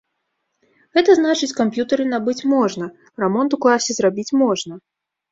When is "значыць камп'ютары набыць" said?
1.17-2.47